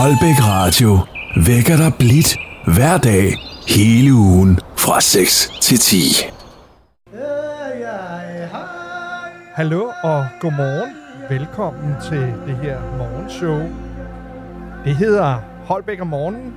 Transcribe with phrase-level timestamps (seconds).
[0.00, 0.98] Holbæk Radio
[1.46, 2.36] vækker dig blidt
[2.74, 3.34] hver dag
[3.68, 5.96] hele ugen fra 6 til 10.
[9.54, 10.90] Hallo og godmorgen.
[11.28, 13.60] Velkommen til det her morgenshow.
[14.84, 16.54] Det hedder Holbæk om morgenen.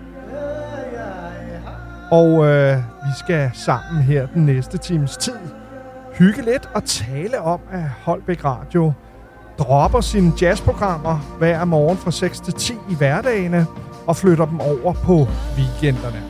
[2.11, 5.39] Og øh, vi skal sammen her den næste times tid
[6.13, 8.93] hygge lidt og tale om, at Holbæk Radio
[9.59, 13.65] dropper sine jazzprogrammer hver morgen fra 6 til 10 i hverdagene
[14.07, 16.23] og flytter dem over på weekenderne.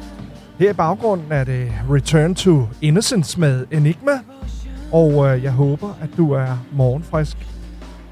[0.59, 4.11] Her i baggrunden er det Return to Innocence med Enigma,
[4.91, 7.37] og øh, jeg håber, at du er morgenfrisk.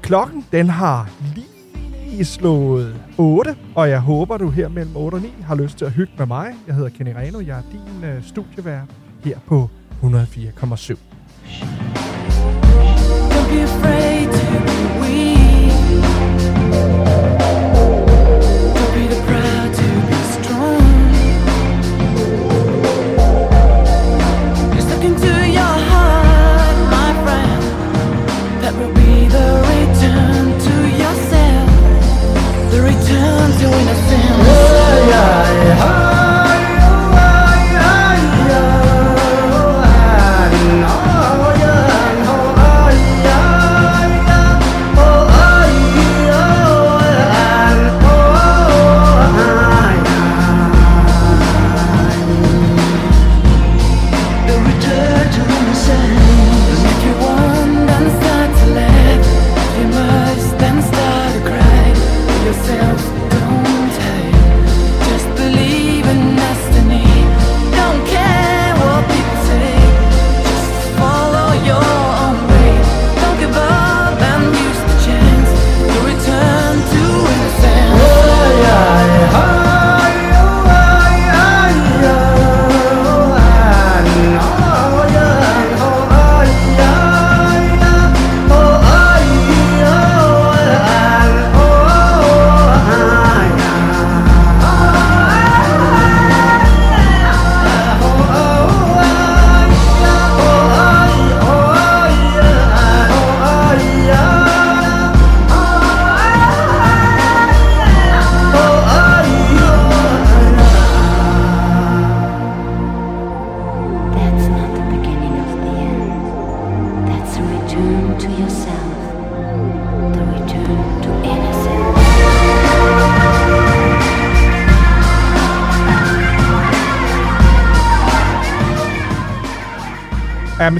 [0.02, 5.34] Klokken den har lige slået 8, og jeg håber, du her mellem 8 og 9
[5.46, 6.54] har lyst til at hygge med mig.
[6.66, 8.88] Jeg hedder Kenny Reno, jeg er din øh, studievært
[9.24, 9.70] her på
[10.02, 10.06] 104,7.
[13.30, 14.75] Don't be afraid to be.
[16.76, 17.05] Don't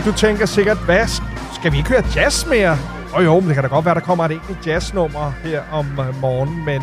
[0.06, 1.06] du tænker sikkert, hvad,
[1.54, 2.78] skal vi ikke høre jazz mere?
[3.12, 5.86] Og jo, men det kan da godt være, der kommer et enkelt jazznummer her om
[6.00, 6.82] øh, morgenen, men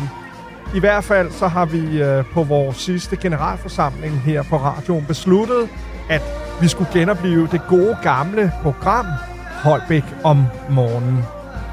[0.74, 5.68] i hvert fald så har vi øh, på vores sidste generalforsamling her på radioen besluttet,
[6.10, 6.22] at
[6.60, 9.06] vi skulle genopleve det gode gamle program
[9.62, 11.24] Holbæk om morgenen.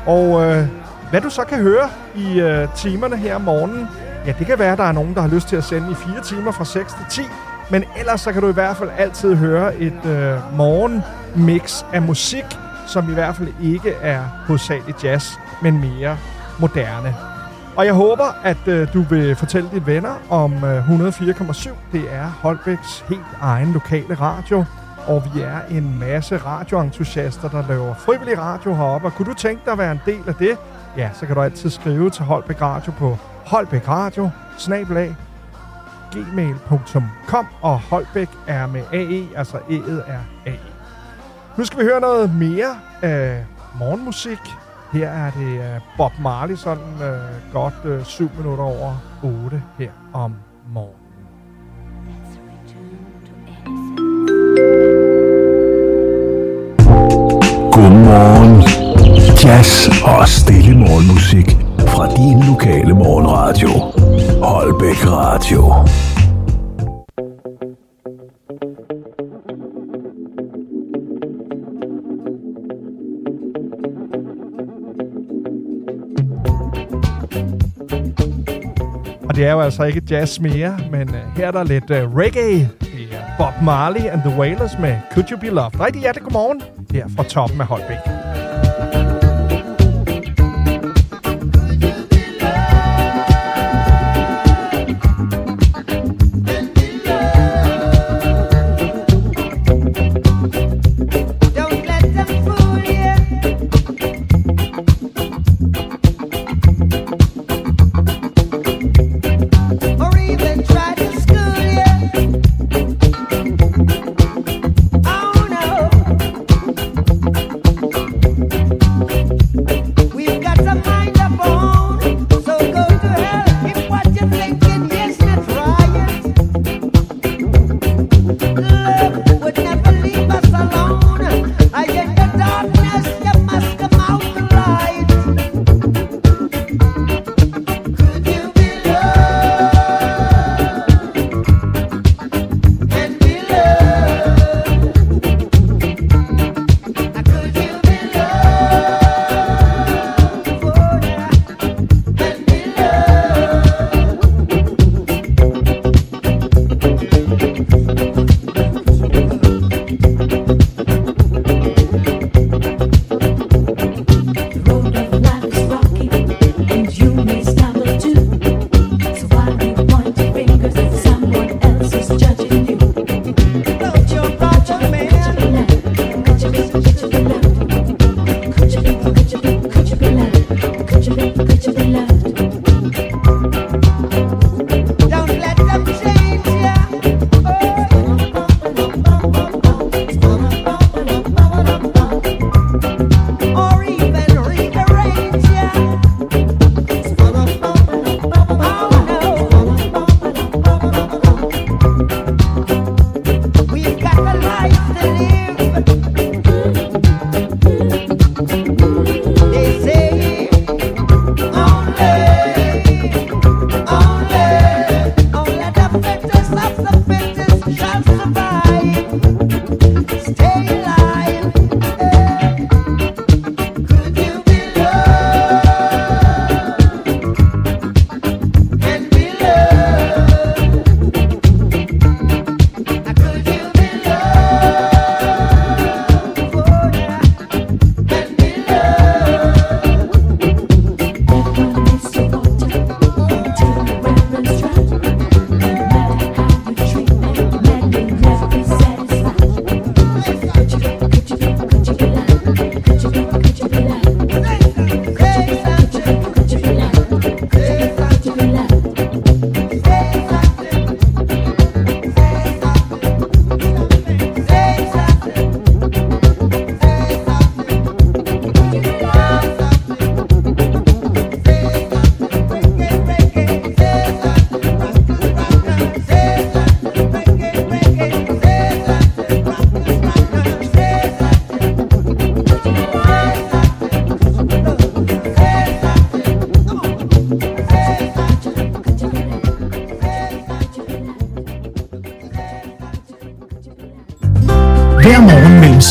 [0.05, 0.67] Og øh,
[1.09, 3.87] hvad du så kan høre i øh, timerne her om morgenen,
[4.25, 5.95] ja, det kan være, at der er nogen, der har lyst til at sende i
[5.95, 7.29] fire timer fra 6 til 10,
[7.71, 10.57] men ellers så kan du i hvert fald altid høre et øh,
[11.35, 12.45] mix af musik,
[12.87, 15.31] som i hvert fald ikke er hovedsageligt jazz,
[15.61, 16.17] men mere
[16.59, 17.15] moderne.
[17.75, 21.69] Og jeg håber, at øh, du vil fortælle dine venner om øh, 104,7.
[21.91, 24.65] Det er Holbæks helt egen lokale radio.
[25.07, 29.07] Og vi er en masse radioentusiaster, der laver frivillig radio heroppe.
[29.07, 30.57] Og kunne du tænke dig at være en del af det?
[30.97, 35.15] Ja, så kan du altid skrive til Holbæk Radio på Holbæk Radio, snabelag,
[36.11, 40.70] gmail.com, og Holbæk er med AE, altså E'et er AE.
[41.61, 43.43] Nu skal vi høre noget mere af
[43.79, 44.39] morgenmusik.
[44.93, 49.89] Her er det øh, Bob Marley, sådan øh, godt øh, 7 minutter over 8 her
[50.13, 50.35] om
[50.73, 50.97] morgenen.
[57.71, 58.61] Godmorgen.
[59.43, 61.57] Jazz og stille morgenmusik
[61.87, 63.69] fra din lokale morgenradio.
[64.43, 65.73] Holbæk Radio.
[79.41, 82.69] Det er jo altså ikke jazz mere, men uh, her er der lidt uh, reggae.
[82.79, 85.79] Det er Bob Marley and the Wailers med Could You Be Loved.
[85.79, 86.61] Rigtig hjertelig godmorgen
[86.91, 87.97] her fra toppen af Holbæk.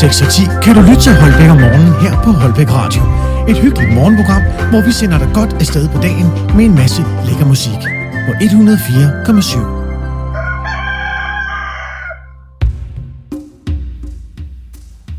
[0.01, 3.01] 6 og 10 kan du lytte til Holbæk om morgenen her på Holbæk Radio.
[3.51, 7.45] Et hyggeligt morgenprogram, hvor vi sender dig godt afsted på dagen med en masse lækker
[7.53, 7.81] musik.
[8.27, 8.41] På 104,7.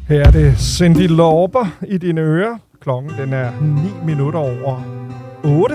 [0.09, 2.55] Her er det Cindy Lauber i dine ører.
[2.81, 4.75] Klokken den er 9 minutter over
[5.45, 5.75] 8,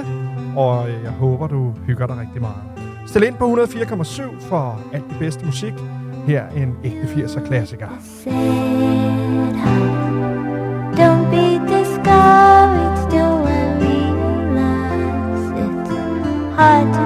[0.56, 2.62] og øh, jeg håber, du hygger dig rigtig meget.
[3.08, 5.74] Stil ind på 104,7 for alt det bedste musik.
[6.28, 7.88] Her en ægte 80'er klassiker.
[10.98, 15.92] Don't be discouraged, do I realize it's
[16.56, 16.97] hard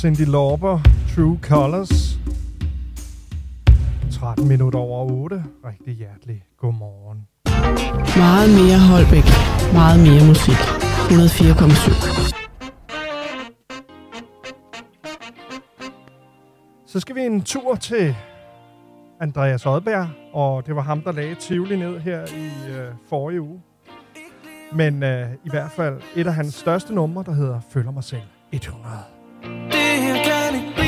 [0.00, 0.80] Cindy Lauper,
[1.14, 2.18] True Colors.
[4.12, 5.44] 13 minutter over 8.
[5.64, 7.26] Rigtig hjertelig godmorgen.
[8.16, 9.24] Meget mere Holbæk.
[9.72, 10.54] Meget mere musik.
[10.54, 10.58] 104,7.
[16.86, 18.16] Så skal vi en tur til
[19.20, 23.62] Andreas Odberg, og det var ham, der lagde Tivoli ned her i øh, forrige uge.
[24.72, 28.22] Men øh, i hvert fald et af hans største numre, der hedder Føler mig selv
[28.52, 29.09] 100.
[29.42, 30.79] Det her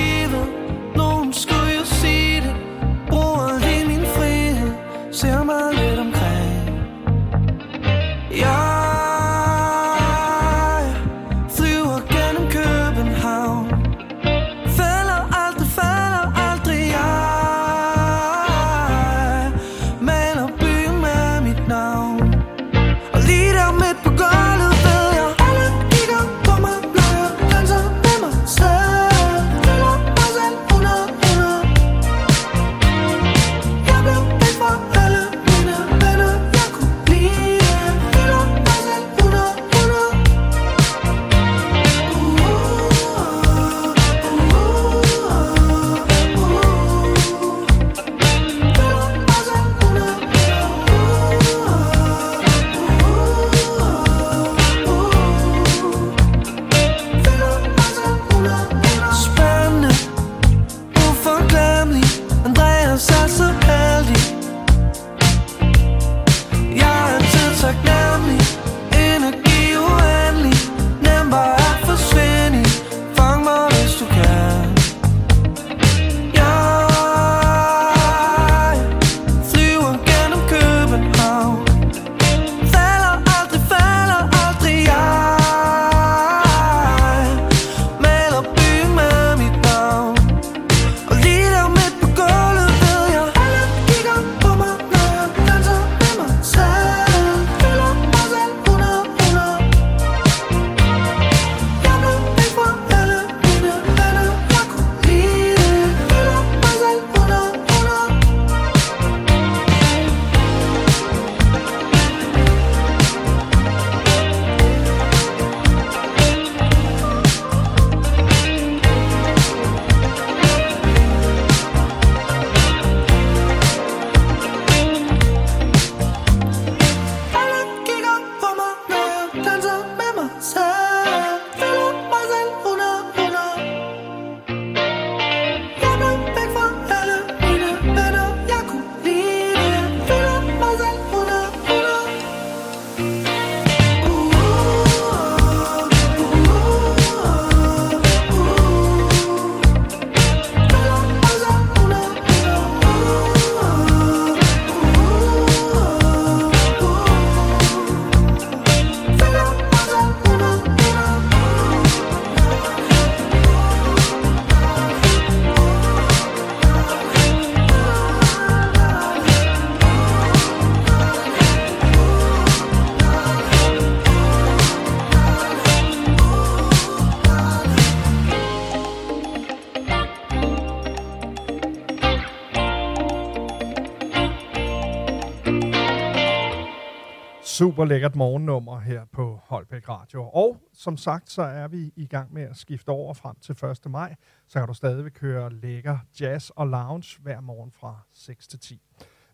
[187.63, 190.23] Super lækkert morgennummer her på Holbæk Radio.
[190.23, 193.91] Og som sagt, så er vi i gang med at skifte over frem til 1.
[193.91, 194.15] maj.
[194.47, 198.83] Så kan du stadigvæk køre lækker jazz og lounge hver morgen fra 6 til 10.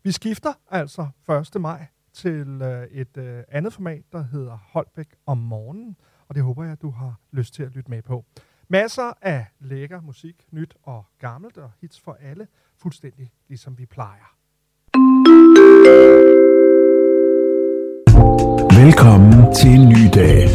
[0.03, 1.09] Vi skifter altså
[1.55, 1.61] 1.
[1.61, 5.97] maj til øh, et øh, andet format, der hedder Holbæk om morgenen.
[6.29, 8.25] Og det håber jeg, at du har lyst til at lytte med på.
[8.69, 14.38] Masser af lækker musik, nyt og gammelt, og hits for alle, fuldstændig ligesom vi plejer.
[18.19, 20.49] Velkommen til en ny dag.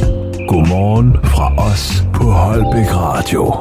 [0.48, 3.54] Godmorgen fra os på Holbæk Radio.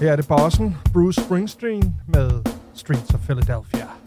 [0.00, 2.30] Her er det bossen, Bruce Springsteen med
[2.74, 4.01] Streets of Philadelphia.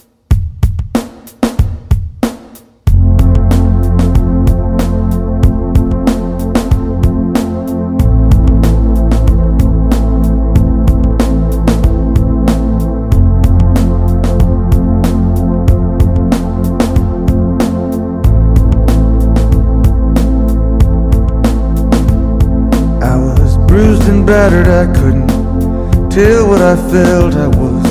[24.26, 27.36] Battered, I couldn't tell what I felt.
[27.36, 27.86] I was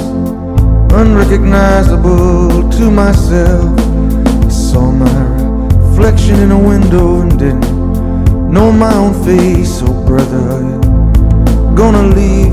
[0.93, 3.79] unrecognizable to myself.
[4.45, 5.21] I saw my
[5.79, 9.81] reflection in a window and didn't know my own face.
[9.83, 10.81] Oh, brother, are you
[11.77, 12.44] gonna leave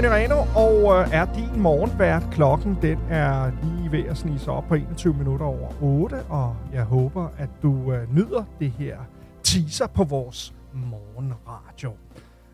[0.00, 2.22] Kenny Reno og øh, er din morgenvært.
[2.32, 6.56] Klokken den er lige ved at snige sig op på 21 minutter over 8, og
[6.72, 8.98] jeg håber, at du øh, nyder det her
[9.42, 11.96] teaser på vores morgenradio.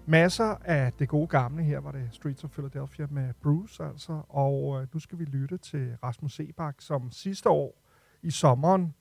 [0.07, 1.63] Masser af det gode gamle.
[1.63, 4.21] Her var det Streets of Philadelphia med Bruce altså.
[4.29, 7.83] Og øh, nu skal vi lytte til Rasmus Sebak, som sidste år
[8.23, 8.95] i sommeren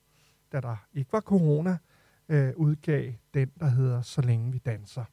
[0.52, 1.78] da der ikke var corona,
[2.28, 5.04] øh, udgav den, der hedder Så længe vi danser.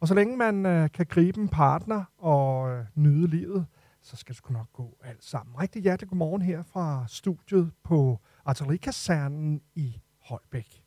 [0.00, 3.66] Og så længe man øh, kan gribe en partner og øh, nyde livet,
[4.02, 5.58] så skal det sgu nok gå alt sammen.
[5.60, 10.77] Rigtig hjertelig godmorgen her fra studiet på Artillerikasernen i Holbæk.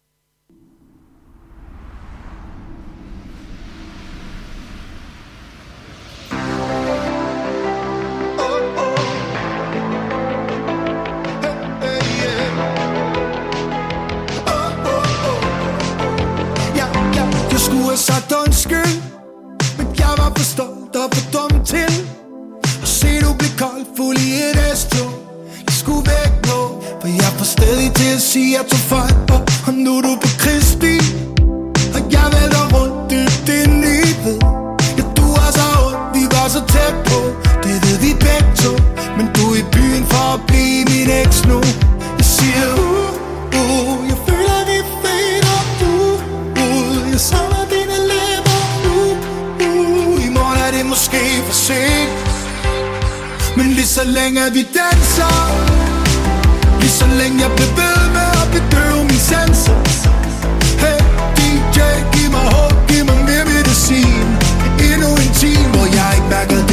[20.51, 21.93] Stolt og for dum til.
[22.81, 25.11] Og se du blive kold fuld i et S-tog.
[25.67, 26.59] Jeg skulle væk nu
[27.01, 29.35] For jeg var stadig til at sige at jeg tog fejl på
[29.67, 30.95] og nu er du på Kristi.
[31.95, 34.39] Og jeg vælter rundt dybt ind i ved
[34.97, 37.19] Ja, du er så ondt, vi var så tæt på.
[37.63, 38.73] Det ved vi begge to
[39.17, 41.60] Men du er i byen for at blive min eks nu.
[53.91, 55.35] Så længe vi danser.
[56.79, 59.77] Lige så længe jeg bliver ved med at bedøve min sanser.
[60.83, 60.99] Hey
[61.37, 61.79] DJ,
[62.13, 64.27] giv mig håb, giv mig mere medicin.
[64.89, 66.70] Endnu en time, hvor jeg ikke mærker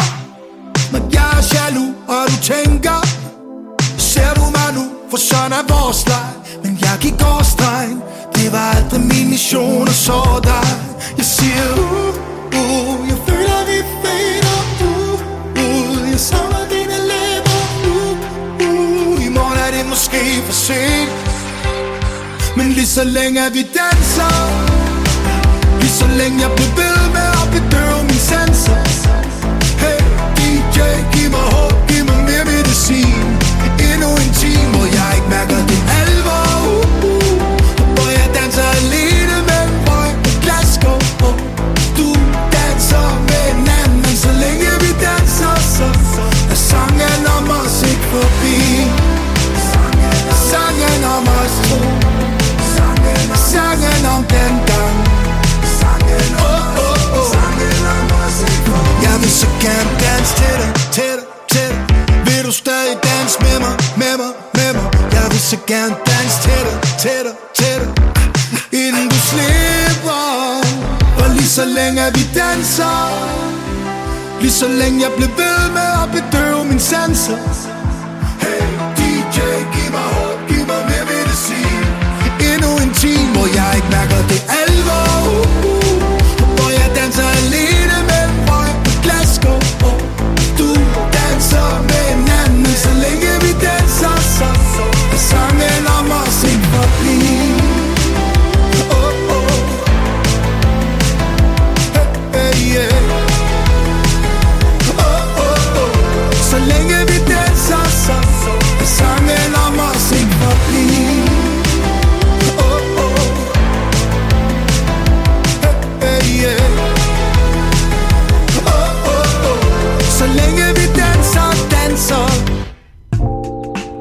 [0.91, 2.99] Men jeg er jaloux og du tænker
[3.97, 6.29] Ser du mig nu, for sådan er vores leg.
[6.63, 8.01] Men jeg gik over stregen.
[8.35, 10.67] Det var aldrig min mission at så dig.
[11.17, 15.19] Jeg siger uh, uh Jeg føler vi fader uh,
[15.63, 17.59] uh Jeg savner dine læber
[17.91, 18.11] uh,
[18.67, 21.24] uh I morgen er det måske for sent.
[22.57, 24.33] Men lige så længe vi danser
[25.79, 28.77] Lige så længe jeg bliver ved med at bedøve min sanser.
[29.83, 29.99] Hey
[30.37, 30.79] DJ,
[31.13, 33.25] giv mig håb, giv mig mere medicin.
[33.89, 36.04] Endnu en time, hvor jeg ikke mærker det alvor
[54.15, 54.95] om den gang.
[55.79, 57.29] Sangen, Oh, oh, oh.
[59.05, 61.79] Jeg vil så gerne danse til dig, til dig, til dig.
[62.25, 64.87] Vil du stadig danse med mig, med mig, med mig?
[65.15, 67.89] Jeg vil så gerne danse til dig, til dig, til dig.
[68.81, 70.25] Inden du slipper
[71.23, 72.95] Og lige så længe vi danser.
[74.41, 77.37] Lige så længe jeg bliver ved med at bedøve min sanser.
[78.43, 78.61] Hey
[78.97, 79.39] DJ,
[79.73, 80.24] giv mig håb,
[83.03, 85.84] Endnu hvor jeg ikke mærker det alvor uh, uh.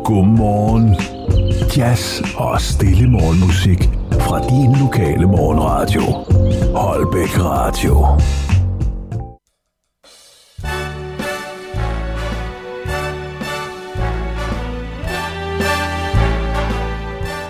[0.05, 0.97] Godmorgen.
[1.77, 3.89] Jazz og stille morgenmusik
[4.21, 6.03] fra din lokale morgenradio.
[6.75, 8.07] Holbæk Radio.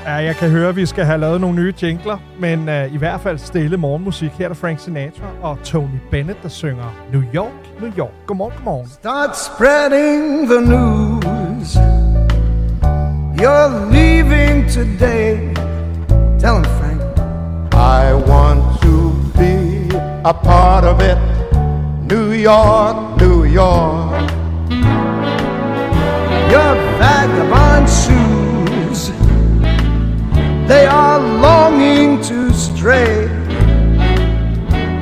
[0.07, 2.97] Ja, jeg kan høre, at vi skal have lavet nogle nye jingler, men uh, i
[2.97, 4.31] hvert fald stille morgenmusik.
[4.31, 8.13] Her er der Frank Sinatra og Tony Bennett, der synger New York, New York.
[8.27, 8.89] Godmorgen, godmorgen.
[8.89, 12.04] Start spreading the news.
[13.37, 15.53] You're leaving today.
[16.39, 17.03] Tell him, Frank.
[17.75, 19.89] I want to be
[20.25, 21.19] a part of it.
[22.07, 24.31] New York, New York.
[26.49, 29.11] Your vagabond shoes.
[30.69, 33.27] They are longing to stray.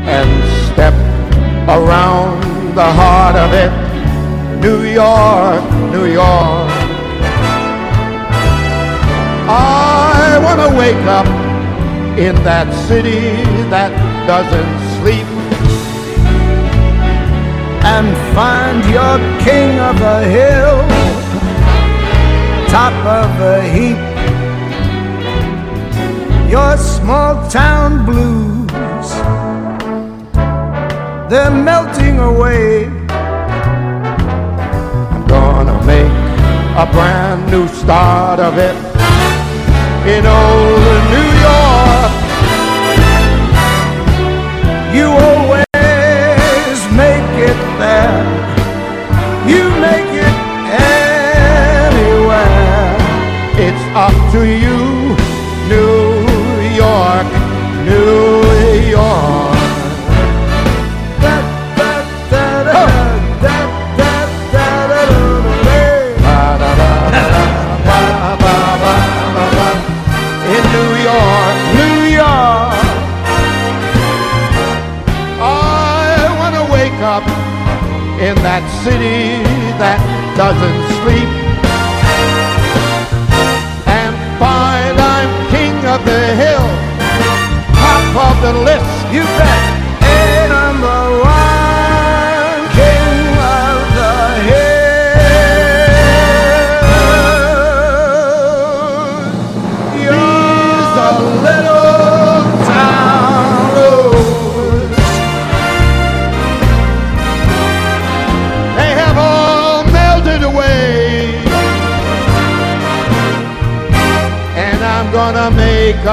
[0.09, 0.95] And step
[1.68, 3.71] around the heart of it.
[4.62, 6.71] New York, New York.
[9.48, 11.26] I want to wake up
[12.18, 13.20] in that city
[13.70, 13.90] that
[14.26, 15.42] doesn't sleep.
[17.85, 20.78] and find your king of the hill,
[22.68, 23.98] top of the heap.
[26.48, 29.11] Your small town blues,
[31.28, 32.87] they're melting away.
[35.12, 36.12] I'm gonna make
[36.85, 38.91] a brand new start of it
[40.07, 42.12] in old New York.
[44.97, 48.25] You always make it there.
[49.47, 50.37] You make it
[52.11, 52.97] anywhere.
[53.65, 54.79] It's up to you,
[55.71, 56.19] New
[56.75, 57.29] York,
[57.87, 59.32] New York.
[78.53, 79.41] That city
[79.81, 79.97] that
[80.37, 81.31] doesn't sleep
[83.88, 86.69] and find I'm king of the hill,
[87.73, 88.93] top of the list.
[89.09, 89.62] You bet.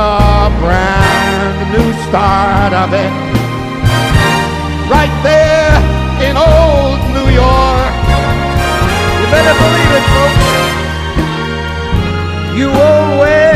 [0.09, 3.11] A brand new start of it.
[4.89, 5.75] Right there
[6.25, 7.93] in old New York.
[9.19, 10.47] You better believe it, folks.
[12.57, 13.48] You always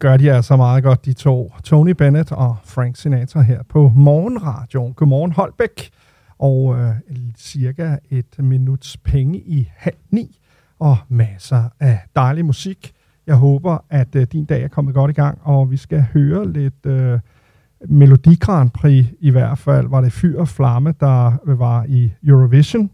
[0.00, 1.52] det gør de altså meget godt, de to.
[1.64, 4.92] Tony Bennett og Frank Sinatra her på Morgenradioen.
[4.92, 5.90] Godmorgen Holbæk.
[6.38, 6.94] Og øh,
[7.36, 10.38] cirka et minuts penge i halv ni.
[10.78, 12.92] Og masser af dejlig musik.
[13.26, 16.52] Jeg håber, at øh, din dag er kommet godt i gang, og vi skal høre
[16.52, 17.18] lidt øh,
[17.88, 19.88] Melodi Grand Prix i hvert fald.
[19.88, 22.90] Var det Fyr og Flamme, der øh, var i Eurovision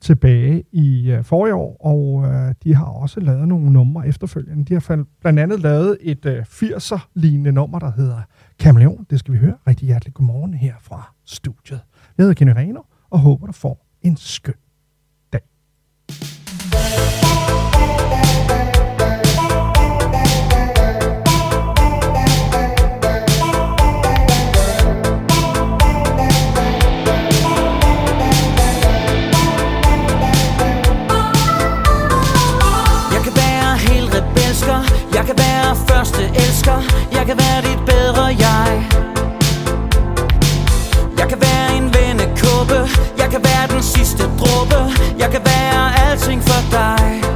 [0.00, 4.64] tilbage i øh, forrige år, og øh, de har også lavet nogle numre efterfølgende.
[4.64, 8.20] De har blandt andet lavet et øh, 80'er-lignende nummer, der hedder
[8.58, 9.06] Kameleon.
[9.10, 11.80] Det skal vi høre rigtig hjerteligt godmorgen her fra studiet.
[12.18, 12.80] Jeg hedder Kenny Reno,
[13.10, 14.54] og håber, du får en skøn
[15.32, 15.40] dag.
[43.18, 44.78] Jeg kan være den sidste dråbe.
[45.18, 47.35] Jeg kan være alting for dig.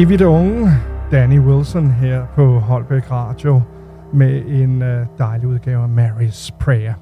[0.00, 0.70] evigt unge
[1.10, 3.62] Danny Wilson her på Holbæk Radio
[4.14, 6.94] med en øh, dejlig udgave af Mary's Prayer.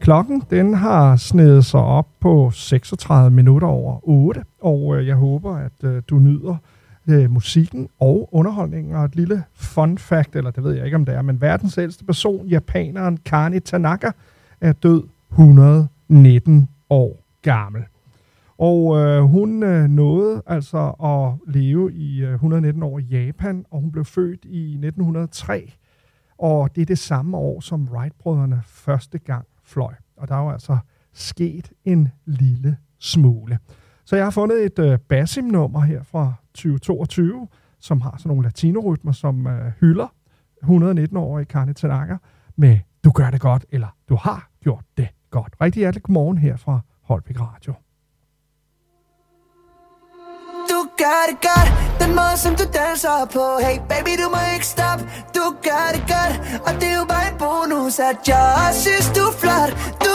[0.00, 5.56] Klokken den har snedet sig op på 36 minutter over 8, og øh, jeg håber,
[5.56, 6.56] at øh, du nyder
[7.28, 8.94] musikken og underholdningen.
[8.94, 11.78] Og et lille fun fact, eller det ved jeg ikke, om det er, men verdens
[11.78, 14.10] ældste person, japaneren Kani Tanaka,
[14.60, 17.82] er død 119 år gammel.
[18.60, 23.80] Og øh, hun øh, nåede altså at leve i øh, 119 år i Japan, og
[23.80, 25.72] hun blev født i 1903.
[26.38, 29.94] Og det er det samme år, som Wright-brødrene første gang fløj.
[30.16, 30.78] Og der er jo altså
[31.12, 33.58] sket en lille smule.
[34.04, 37.48] Så jeg har fundet et øh, Basim-nummer her fra 2022,
[37.78, 40.14] som har sådan nogle latinorytmer, som øh, hylder
[40.64, 42.16] 119-årige Karne Tanaka
[42.56, 45.54] med Du gør det godt, eller Du har gjort det godt.
[45.60, 47.74] Rigtig hjertelig godmorgen her fra Holbæk Radio.
[51.04, 51.68] gør det godt
[52.00, 55.02] Den måde som du danser på Hey baby du må ikke stoppe
[55.36, 56.34] Du gør det godt
[56.66, 57.98] Og det er jo bare en bonus.
[57.98, 59.72] At jeg også synes du er flot
[60.04, 60.09] du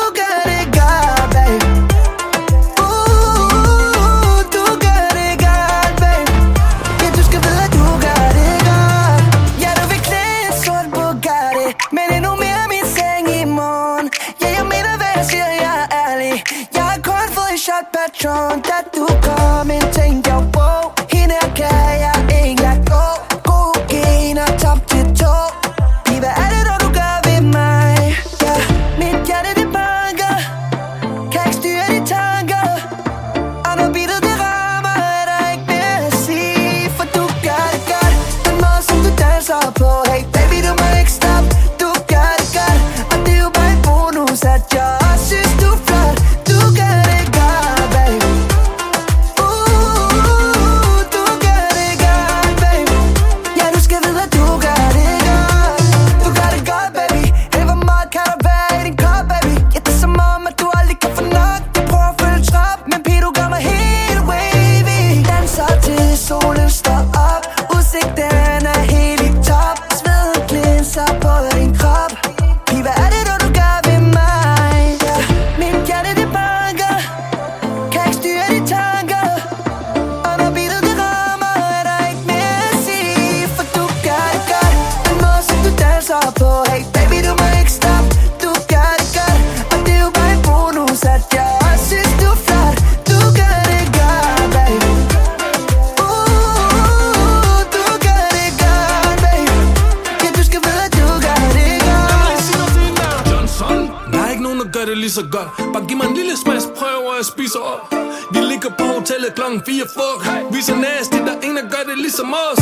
[109.94, 110.54] klokken 4 fuck.
[110.54, 112.60] Vi er så nasty, der er ingen, der gør det ligesom os.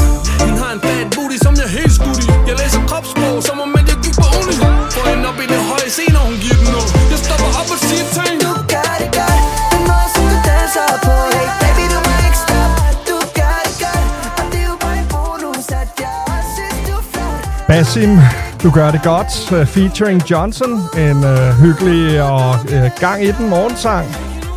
[0.49, 3.69] Hun har en fat booty, som jeg helt skudt i Jeg læser kropssprog, som om
[3.80, 4.55] at jeg gik på uni.
[4.95, 7.69] Får hende op i det høje scene, og hun giver den noget Jeg stopper op
[7.76, 9.41] og siger ting Du gør det godt.
[9.74, 11.15] Den måde som du danser på.
[11.38, 12.76] Hey baby du må ikke stoppe.
[13.09, 14.05] Du gør det godt.
[14.39, 17.41] Og det er jo bare en bonus At jeg også synes du er flot.
[17.69, 18.11] Basim,
[18.63, 19.32] du gør det godt.
[19.55, 20.71] Uh, featuring Johnson.
[21.05, 22.03] En uh, hyggelig
[22.34, 24.05] og uh, gang i den morgensang.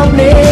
[0.00, 0.49] help me?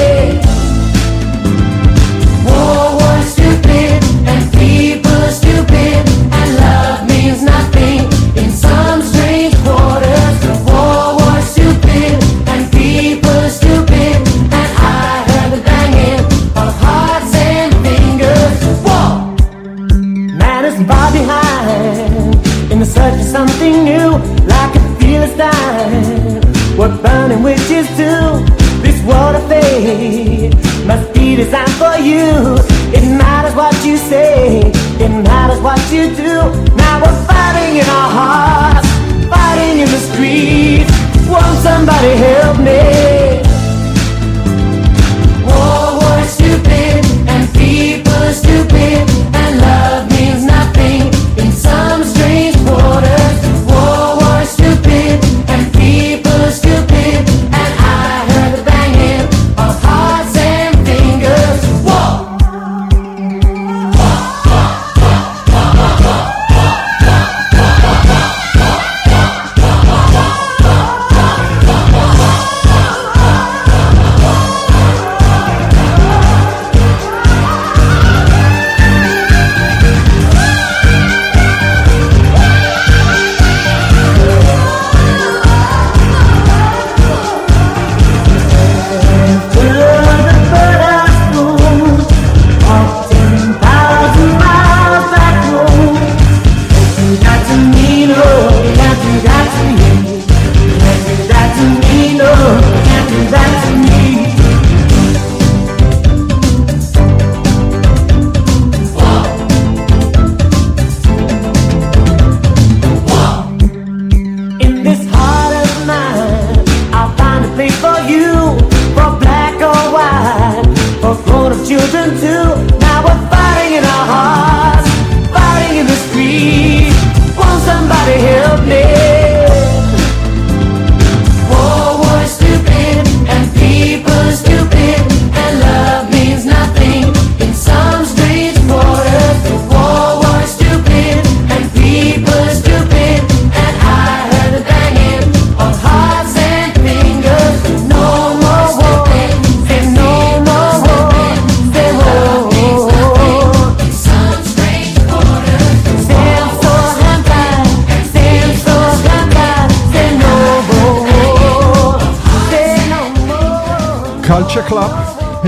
[35.93, 36.34] You do.
[36.76, 38.89] Now we're fighting in our hearts,
[39.28, 40.93] fighting in the streets.
[41.28, 42.97] Won't somebody help me?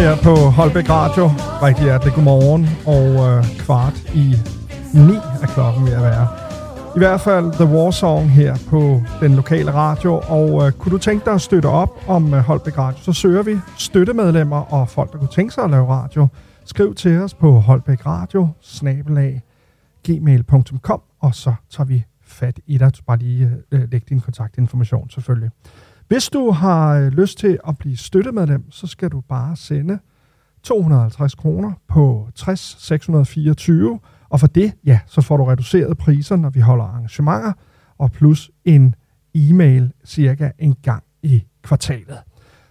[0.00, 1.24] Her på Holbæk Radio.
[1.62, 4.36] Rigtig hjertelig godmorgen, og øh, kvart i
[4.94, 6.28] 9 er klokken ved at være.
[6.96, 10.98] I hvert fald The War Song her på den lokale radio, og øh, kunne du
[10.98, 15.12] tænke dig at støtte op om øh, Holbæk Radio, så søger vi støttemedlemmer og folk,
[15.12, 16.28] der kunne tænke sig at lave radio.
[16.64, 19.42] Skriv til os på Holbæk Radio, snabelag,
[20.08, 22.96] gmail.com, og så tager vi fat i dig.
[22.96, 25.50] Du bare lige øh, lægge din kontaktinformation selvfølgelig.
[26.10, 29.98] Hvis du har øh, lyst til at blive støttemedlem, så skal du bare sende
[30.62, 36.50] 250 kroner på 60 624, og for det, ja, så får du reduceret priser, når
[36.50, 37.52] vi holder arrangementer,
[37.98, 38.94] og plus en
[39.34, 42.18] e-mail cirka en gang i kvartalet.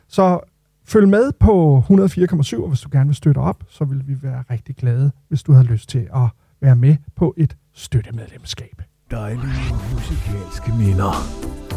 [0.07, 0.39] Så
[0.85, 4.43] følg med på 104,7, og hvis du gerne vil støtte op, så vil vi være
[4.49, 6.29] rigtig glade, hvis du har lyst til at
[6.61, 8.81] være med på et støttemedlemskab.
[9.11, 11.68] Dejlige musikalske minder.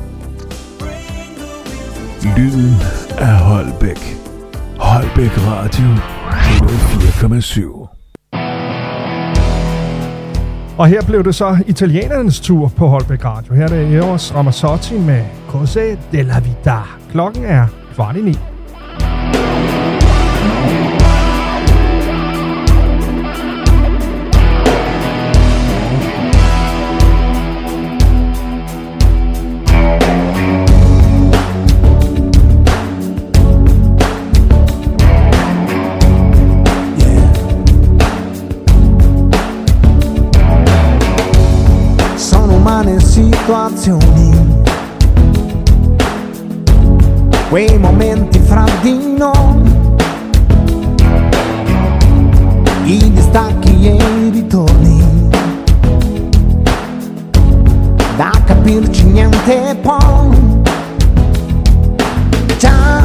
[2.24, 2.74] Lyden
[3.18, 4.16] af Holbæk.
[4.78, 5.88] Holbæk Radio
[6.32, 7.88] 104,7.
[10.78, 13.54] Og her blev det så italienernes tur på Holbæk Radio.
[13.54, 16.78] Her er det Eros Ramazzotti med Cose della Vita.
[17.10, 18.38] Klokken er kvart i ni.
[47.52, 49.60] Quei momenti fra di noi,
[52.84, 55.28] i distacchi e i ritorni,
[58.16, 60.62] da capirci niente poi,
[62.56, 63.02] già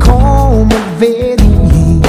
[0.00, 2.00] come vedi,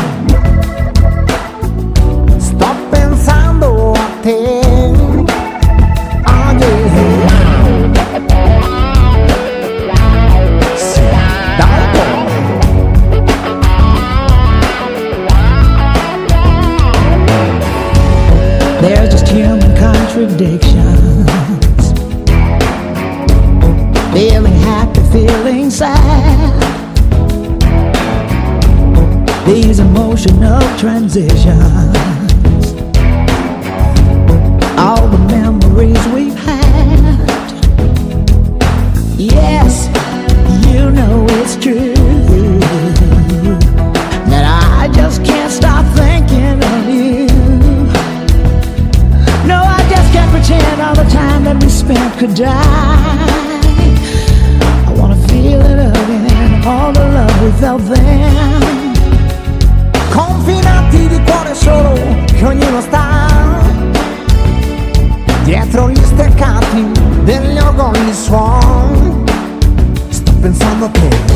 [2.35, 4.66] sto pensando a te.
[20.37, 21.27] Contradictions.
[24.13, 26.63] Feeling happy, feeling sad.
[29.45, 31.76] These emotional transitions.
[52.17, 52.51] Could die.
[54.87, 58.91] I wanna feel it again, all the love felt then.
[60.09, 61.93] Confinati di cuore solo
[62.25, 63.27] che ognuno sta
[65.43, 66.91] dietro gli steccati
[67.23, 69.23] degli orgogli suoni.
[70.09, 71.26] Sto pensando a te.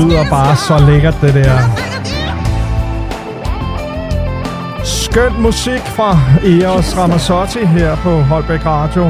[0.00, 1.56] Lyder bare så lækkert, det der.
[4.84, 6.10] Skøn musik fra
[6.52, 9.04] Eros Ramazzotti her på Holbæk Radio.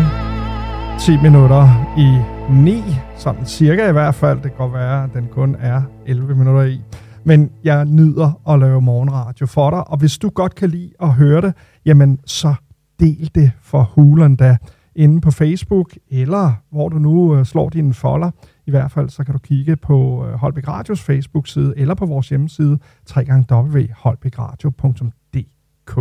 [1.00, 1.62] 10 minutter
[1.98, 2.08] i
[2.50, 2.82] 9,
[3.16, 4.36] sådan cirka i hvert fald.
[4.36, 6.80] Det kan godt være, at den kun er 11 minutter i.
[7.24, 11.08] Men jeg nyder at lave morgenradio for dig, og hvis du godt kan lide at
[11.08, 11.54] høre det,
[11.86, 12.54] jamen så
[13.00, 14.56] del det for hulen da
[14.96, 18.30] inde på Facebook, eller hvor du nu øh, slår dine folder.
[18.70, 22.28] I hvert fald så kan du kigge på øh, Holbæk Radios Facebook-side, eller på vores
[22.28, 22.78] hjemmeside,
[23.16, 26.00] www.holbækradio.dk.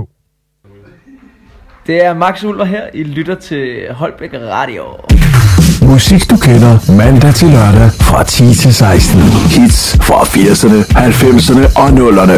[1.87, 2.83] Det er Max Ulver her.
[2.93, 4.83] I lytter til Holbæk Radio.
[5.91, 9.21] Musik du kender mandag til lørdag fra 10 til 16.
[9.21, 12.31] Hits fra 80'erne, 90'erne og 0'erne.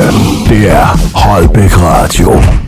[0.50, 0.86] Det er
[1.26, 2.61] Holbæk Radio.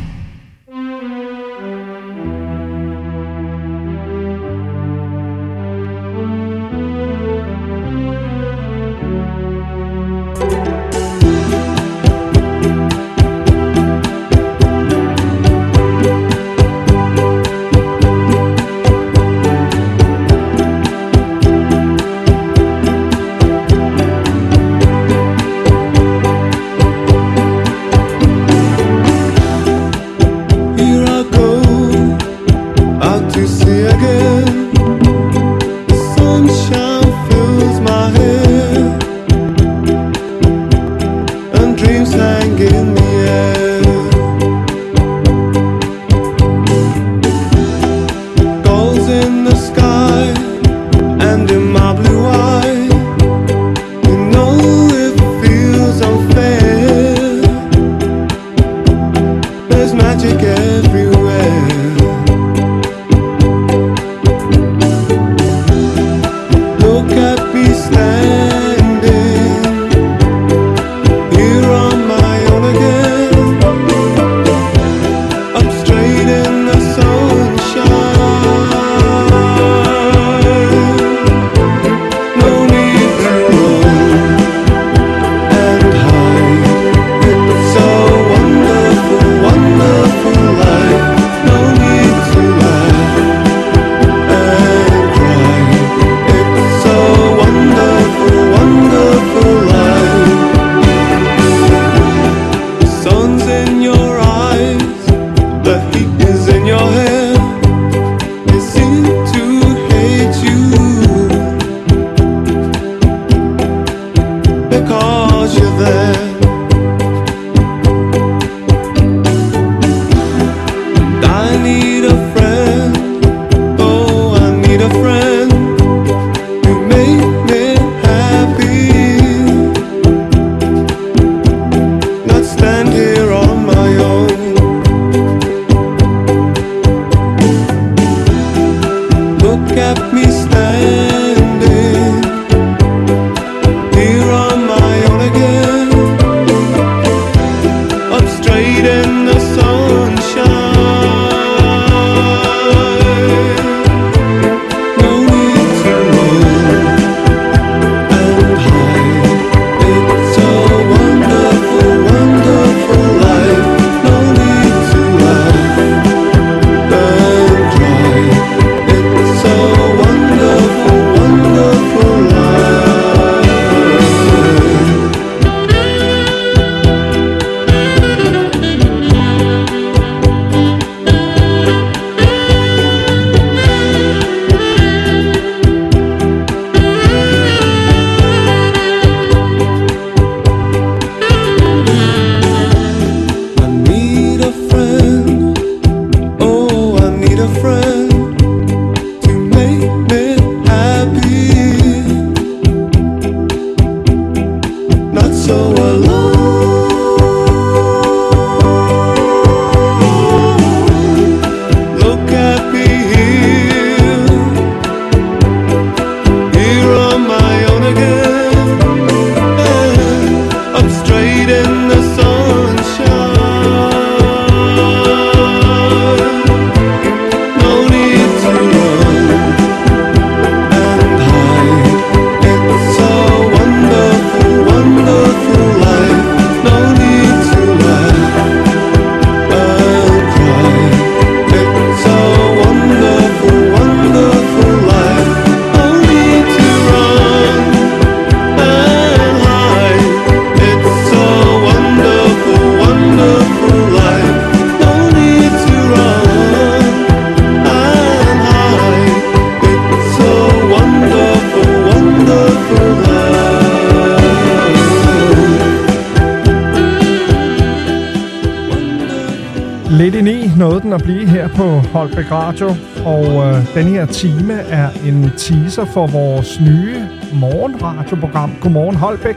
[272.04, 272.68] Holbæk Radio,
[273.06, 276.99] og øh, den her time er en teaser for vores nye
[277.39, 279.36] morgenradioprogram, Godmorgen Holbæk,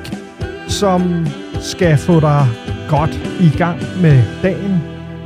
[0.69, 1.27] som
[1.61, 2.47] skal få dig
[2.89, 4.75] godt i gang med dagen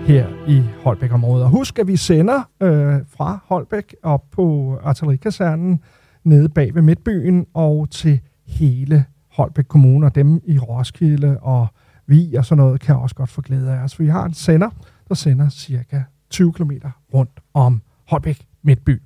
[0.07, 1.45] her i Holbæk-området.
[1.45, 5.81] Og husk, at vi sender øh, fra Holbæk op på artillerikasernen
[6.25, 11.67] nede bag ved Midtbyen og til hele Holbæk Kommune, og dem i Roskilde og
[12.07, 13.95] vi og sådan noget kan også godt få glæde af os.
[13.95, 14.71] For vi har en sender,
[15.09, 16.71] der sender cirka 20 km
[17.15, 19.03] rundt om Holbæk Midtby.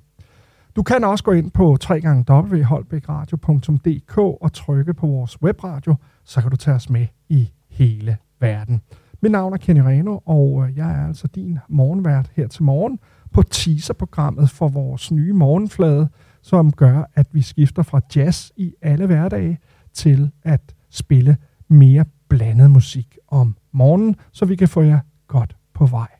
[0.75, 6.57] Du kan også gå ind på www.holbækradio.dk og trykke på vores webradio, så kan du
[6.57, 8.81] tage os med i hele verden.
[9.21, 12.99] Mit navn er Kenny Reno, og øh, jeg er altså din morgenvært her til morgen
[13.33, 16.09] på teaserprogrammet for vores nye morgenflade,
[16.41, 19.59] som gør, at vi skifter fra jazz i alle hverdage
[19.93, 25.85] til at spille mere blandet musik om morgenen, så vi kan få jer godt på
[25.85, 26.14] vej.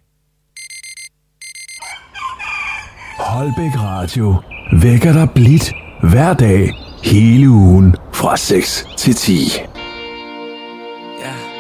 [3.20, 4.36] Holbæk Radio
[4.82, 6.72] vækker dig blidt hver dag
[7.04, 9.52] hele ugen fra 6 til 10.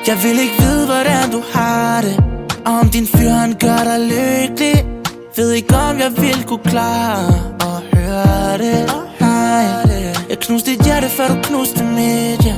[0.07, 2.23] Jeg vil ikke vide, hvordan du har det.
[2.65, 4.85] Og om din fyr han gør dig lykkelig.
[5.35, 7.27] Ved ikke om jeg vil kunne klare
[7.59, 8.91] at høre det.
[9.19, 9.65] Nej,
[10.29, 12.55] jeg knuste dit hjerte før du knuste mit ja.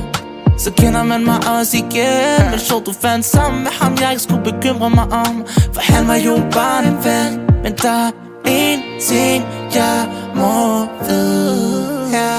[0.58, 2.50] Så kender man mig også igen.
[2.50, 5.46] Men sjovt du fandt sammen med ham Jeg ikke skulle bekymre mig om.
[5.74, 7.40] For han var jo bare en ven.
[7.62, 9.44] Men der en ting
[9.74, 12.36] jeg må vide ja.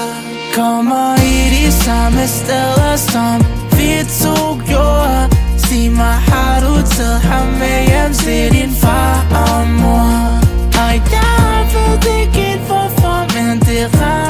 [0.54, 3.40] Kommer i de samme steder som
[3.76, 4.36] vi to
[4.68, 5.40] gjorde
[5.70, 10.40] Sig mig, har du taget ham med hjem til din far og mor?
[10.82, 14.29] Og jeg ved ikke helt hvorfor, men det ramte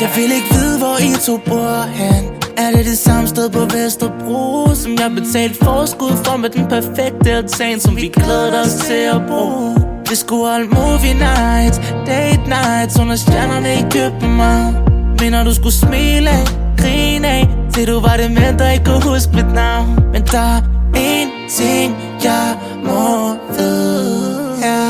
[0.00, 2.24] Jeg vil ikke vide, hvor I to bor hen.
[2.56, 7.30] Er det det samme sted på Vesterbro Som jeg betalte forskud for med den perfekte
[7.30, 9.76] altan Som vi glæder os til at bruge?
[10.10, 14.74] Vi skulle holde movie nights, date nights Under stjernerne i København.
[15.20, 16.46] Men når du skulle smile af,
[16.78, 19.98] grine af Til du var det mænd, der ikke kunne huske mit navn.
[20.12, 20.60] Men der er
[20.96, 24.54] en ting, jeg må vide.
[24.62, 24.82] Ja.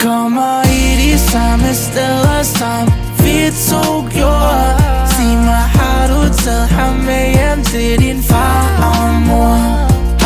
[0.00, 3.82] Kommer i de samme steder som vi to
[4.16, 4.68] gjorde
[5.14, 9.58] Sig mig, har du taget ham med hjem til din far og mor?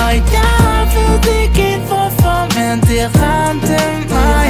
[0.03, 3.81] Og jeg ved ikke hvorfor, men det ramte
[4.15, 4.49] mig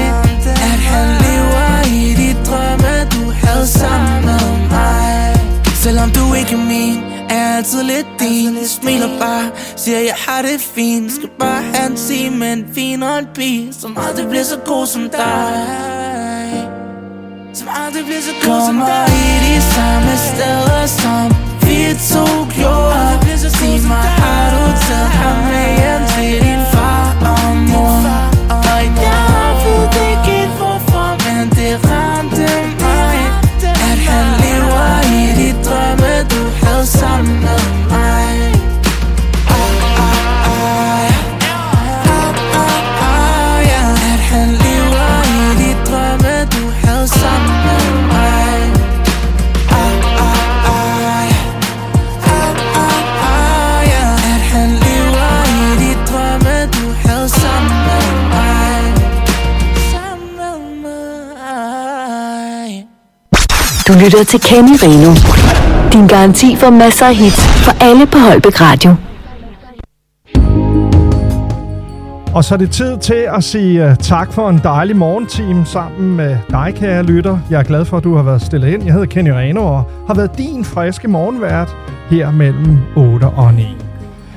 [0.70, 5.34] At han lever i de drømme, du havde sammen med mig
[5.74, 6.98] Selvom du ikke er min,
[7.28, 11.90] er jeg altid lidt din Smiler bare, siger jeg har det fint Skal bare have
[11.90, 16.89] en time med en fin og en pige Som aldrig bliver så god som dig
[17.54, 19.06] som aldrig bliver så god som dig.
[19.24, 21.24] i de samme steder som
[21.66, 21.78] vi
[22.12, 22.24] to
[22.58, 23.10] gjorde.
[23.60, 27.96] Sig mig, har du taget ham med hjem til din far og mor?
[28.50, 32.48] Og jeg ved ikke helt hvorfor, men det ramte
[32.82, 33.18] mig
[33.90, 37.59] At han lever i de drømme, du havde sammen med
[63.90, 65.12] Du lytter til Kenny Reno.
[65.92, 68.94] Din garanti for masser af hits for alle på Holbæk Radio.
[72.34, 76.16] Og så er det tid til at sige øh, tak for en dejlig morgenteam sammen
[76.16, 77.38] med dig, kære lytter.
[77.50, 78.84] Jeg er glad for, at du har været stillet ind.
[78.84, 81.76] Jeg hedder Kenny Reno og har været din friske morgenvært
[82.10, 83.76] her mellem 8 og 9.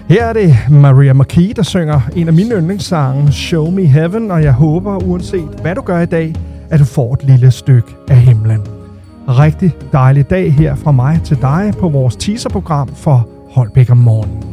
[0.10, 4.44] Her er det Maria McKee, der synger en af mine yndlingssange, Show Me Heaven, og
[4.44, 6.36] jeg håber, uanset hvad du gør i dag,
[6.70, 8.73] at du får et lille stykke af himlen.
[9.28, 14.53] Rigtig dejlig dag her fra mig til dig på vores teaserprogram for Holbæk om morgenen.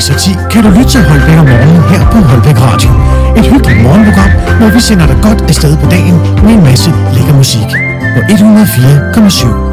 [0.00, 2.90] 6.10 kan du lytte til Holbæk om morgenen her på Holbæk Radio.
[3.38, 7.34] Et hyggeligt morgenprogram, hvor vi sender dig godt afsted på dagen med en masse lækker
[7.34, 7.70] musik
[8.14, 9.69] på 104,7